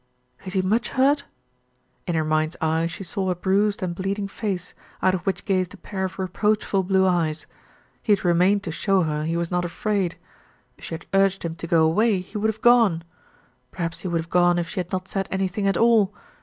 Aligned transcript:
"Is 0.45 0.53
he 0.53 0.63
much 0.63 0.89
hurt?" 0.89 1.25
In 2.07 2.15
her 2.15 2.23
mind's 2.25 2.57
eye 2.59 2.87
she 2.87 3.03
saw 3.03 3.29
a 3.29 3.35
bruised 3.35 3.83
and 3.83 3.93
bleeding 3.93 4.27
face, 4.27 4.73
out 4.99 5.13
of 5.13 5.21
which 5.27 5.45
gazed 5.45 5.75
a 5.75 5.77
pair 5.77 6.03
of 6.05 6.17
reproachful 6.17 6.81
blue 6.81 7.05
eyes. 7.05 7.45
He 8.01 8.11
had 8.11 8.25
remained 8.25 8.63
to 8.63 8.71
show 8.71 9.03
her 9.03 9.25
he 9.25 9.37
was 9.37 9.51
not 9.51 9.63
afraid. 9.63 10.17
If 10.75 10.85
she 10.85 10.95
had 10.95 11.05
urged 11.13 11.45
him 11.45 11.53
to 11.53 11.67
go 11.67 11.85
away, 11.85 12.19
he 12.19 12.39
would 12.39 12.49
have 12.51 12.63
gone. 12.63 13.03
Perhaps 13.69 13.99
he 13.99 14.07
would 14.07 14.21
have 14.21 14.31
gone 14.31 14.57
if 14.57 14.67
she 14.67 14.79
had 14.79 14.91
not 14.91 15.07
said 15.07 15.27
anything 15.29 15.67
at 15.67 15.77
all. 15.77 16.11